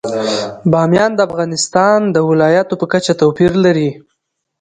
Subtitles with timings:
[0.71, 3.89] بامیان د افغانستان د ولایاتو په کچه توپیر لري.